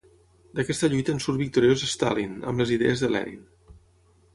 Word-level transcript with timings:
D'aquesta 0.59 0.89
lluita 0.93 1.13
en 1.17 1.21
surt 1.27 1.39
victoriós 1.43 1.85
Stalin 1.93 2.35
amb 2.53 2.65
les 2.65 2.77
idees 2.79 3.05
de 3.07 3.15
Lenin. 3.15 3.51